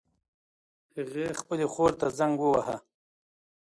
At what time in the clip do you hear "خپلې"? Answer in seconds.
1.39-1.65